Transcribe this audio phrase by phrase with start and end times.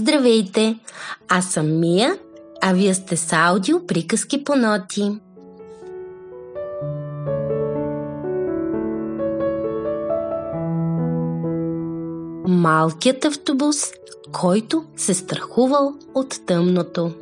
[0.00, 0.78] Здравейте!
[1.28, 2.18] Аз съм Мия,
[2.62, 5.20] а вие сте с аудио приказки по ноти.
[12.48, 13.76] Малкият автобус,
[14.32, 17.12] който се страхувал от тъмното.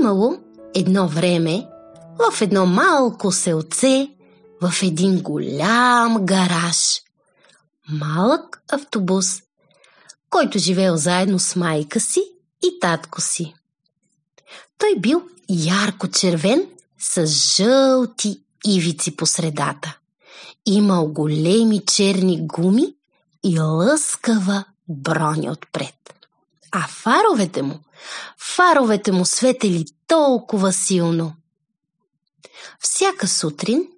[0.00, 0.36] Имало
[0.74, 1.66] едно време
[2.18, 4.17] в едно малко селце
[4.62, 7.02] в един голям гараж.
[7.88, 9.42] Малък автобус,
[10.30, 12.20] който живеел заедно с майка си
[12.62, 13.54] и татко си.
[14.78, 16.66] Той бил ярко червен
[16.98, 19.98] с жълти ивици по средата.
[20.66, 22.94] Имал големи черни гуми
[23.44, 25.94] и лъскава броня отпред.
[26.70, 27.80] А фаровете му,
[28.38, 31.32] фаровете му светели толкова силно.
[32.80, 33.88] Всяка сутрин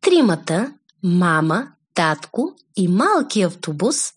[0.00, 4.12] Тримата, мама, татко и малки автобус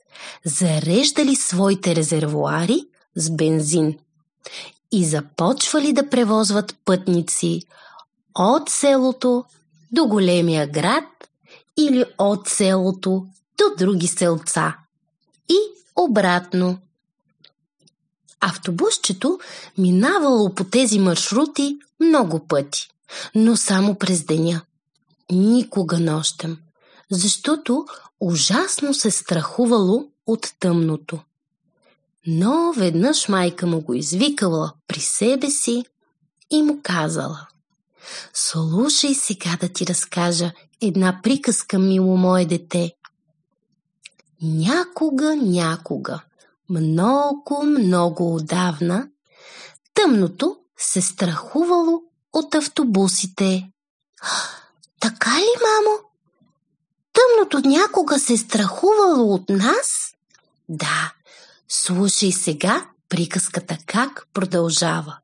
[0.46, 3.98] зареждали своите резервуари с бензин
[4.92, 7.62] и започвали да превозват пътници
[8.36, 9.46] от селото
[9.92, 11.04] до големия град
[11.78, 14.78] или от селото до други селца
[15.50, 15.58] и
[15.96, 16.78] обратно.
[18.40, 19.40] Автобусчето
[19.78, 22.90] минавало по тези маршрути много пъти,
[23.36, 24.62] но само през деня–
[25.34, 26.58] никога нощем,
[27.12, 27.86] защото
[28.20, 31.20] ужасно се страхувало от тъмното.
[32.28, 35.86] Но веднъж майка му го извикала при себе си
[36.52, 37.48] и му казала
[38.34, 42.96] Слушай сега да ти разкажа една приказка, мило мое дете.
[44.42, 46.22] Някога, някога,
[46.70, 49.08] много, много отдавна,
[49.94, 52.02] тъмното се страхувало
[52.34, 53.70] от автобусите.
[55.04, 55.98] Така ли, мамо?
[57.14, 60.16] Тъмното някога се страхувало от нас?
[60.70, 61.14] Да,
[61.70, 65.18] слушай сега приказката как продължава.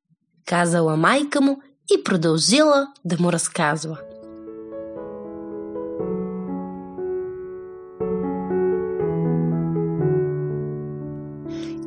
[0.46, 3.98] Казала майка му и продължила да му разказва.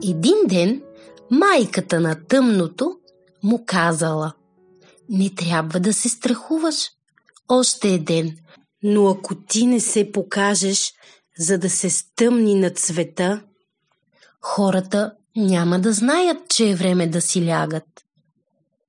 [0.09, 0.83] Един ден
[1.31, 2.99] майката на тъмното
[3.43, 4.33] му казала
[5.09, 6.91] Не трябва да се страхуваш,
[7.53, 8.39] още е ден,
[8.83, 10.93] но ако ти не се покажеш,
[11.39, 13.43] за да се стъмни над света,
[14.41, 17.85] хората няма да знаят, че е време да си лягат.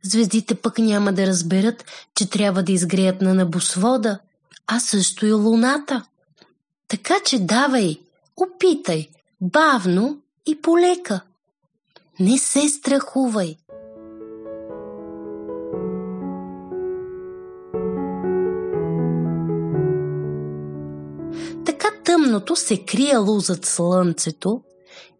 [0.03, 1.85] Звездите пък няма да разберат,
[2.15, 4.19] че трябва да изгреят на небосвода,
[4.67, 6.05] а също и луната.
[6.87, 7.99] Така че давай,
[8.37, 9.09] опитай,
[9.41, 11.21] бавно и полека.
[12.19, 13.57] Не се страхувай.
[22.05, 24.61] Тъмното се крияло зад слънцето,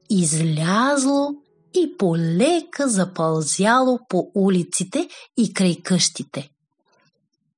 [0.09, 1.29] излязло
[1.73, 6.49] и полека запълзяло по улиците и край къщите.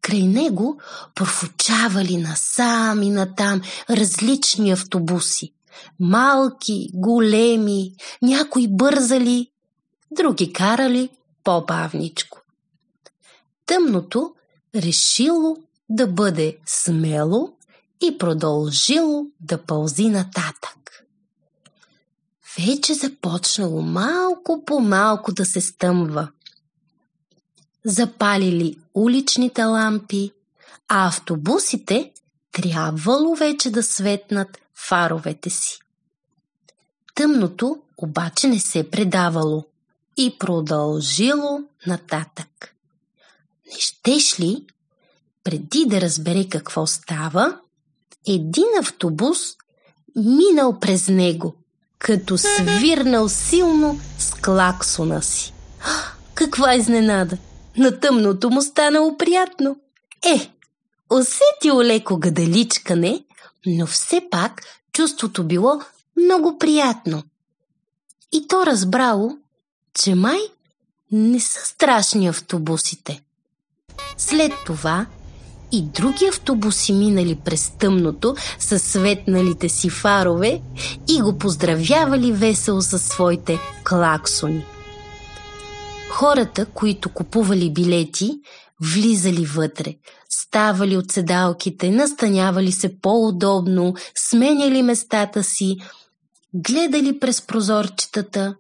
[0.02, 0.80] Край него
[1.16, 5.52] профучавали насам и натам различни автобуси.
[6.00, 7.92] Малки, големи,
[8.22, 9.48] някои бързали,
[10.12, 11.10] други карали
[11.44, 12.42] по-бавничко.
[13.66, 14.34] Тъмното
[14.76, 15.58] решило
[15.90, 17.55] да бъде смело
[18.02, 21.06] и продължило да пълзи нататък.
[22.60, 26.28] Вече започнало малко по малко да се стъмва.
[27.86, 30.32] Запалили уличните лампи,
[30.88, 32.12] а автобусите
[32.52, 35.80] трябвало вече да светнат фаровете си.
[37.16, 39.64] Тъмното обаче не се предавало
[40.18, 42.76] и продължило нататък.
[43.66, 44.66] Не щеш ли,
[45.44, 47.60] преди да разбере какво става,
[48.28, 49.40] един автобус
[50.16, 51.56] минал през него,
[52.00, 55.54] като свирнал силно с клаксона си.
[56.34, 57.38] Каква изненада!
[57.78, 59.78] На тъмното му станало приятно.
[60.26, 60.52] Е,
[61.10, 63.24] усетил леко гадаличкане,
[63.66, 64.62] но все пак
[64.94, 65.82] чувството било
[66.18, 67.24] много приятно.
[68.32, 69.38] И то разбрало,
[69.94, 70.40] че май
[71.12, 73.22] не са страшни автобусите.
[74.18, 75.06] След това
[75.76, 80.62] и други автобуси минали през тъмното със светналите си фарове
[81.10, 84.66] и го поздравявали весело със своите клаксони.
[86.10, 88.40] Хората, които купували билети,
[88.82, 89.96] влизали вътре,
[90.30, 95.78] ставали от седалките, настанявали се по-удобно, сменяли местата си,
[96.54, 98.56] гледали през прозорчетата.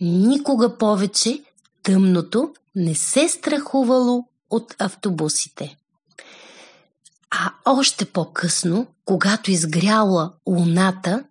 [0.00, 1.42] Никога повече
[1.82, 5.76] тъмното не се страхувало от автобусите.
[7.40, 11.24] А Още по-късно, когато изгряла луната,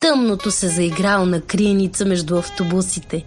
[0.00, 3.26] тъмното се заиграл на криеница между автобусите.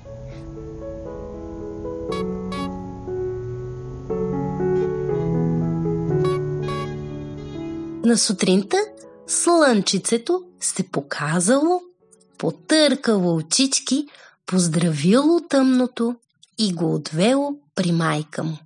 [8.05, 8.77] На сутринта
[9.27, 11.81] слънчицето се показало,
[12.37, 14.07] потъркало очички,
[14.45, 16.15] поздравило тъмното
[16.57, 18.57] и го отвело при майка му.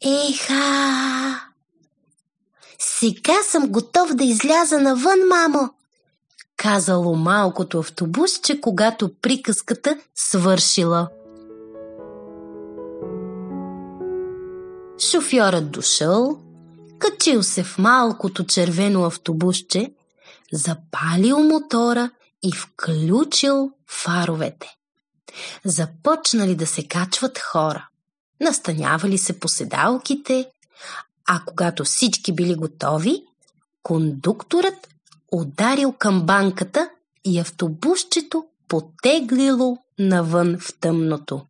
[0.00, 1.51] Еха!
[3.02, 5.70] Сега съм готов да изляза навън, мамо!
[6.56, 11.08] Казало малкото автобусче, когато приказката свършила.
[15.10, 16.38] Шофьорът дошъл,
[16.98, 19.92] качил се в малкото червено автобусче,
[20.52, 22.10] запалил мотора
[22.42, 24.76] и включил фаровете.
[25.64, 27.88] Започнали да се качват хора.
[28.40, 30.50] Настанявали се по седалките,
[31.26, 33.24] а когато всички били готови,
[33.82, 34.88] кондукторът
[35.32, 36.90] ударил към банката
[37.24, 41.40] и автобусчето потеглило навън в тъмното,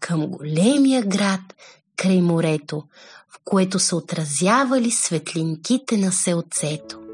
[0.00, 1.40] към големия град
[1.96, 2.82] край морето,
[3.30, 7.05] в което се отразявали светлинките на селцето.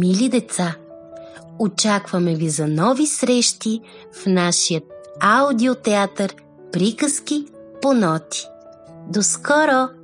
[0.00, 0.74] Мили деца,
[1.58, 3.80] очакваме ви за нови срещи
[4.22, 4.82] в нашия
[5.20, 6.34] аудиотеатър
[6.72, 7.46] Приказки
[7.82, 8.46] по ноти.
[9.08, 9.99] До скоро!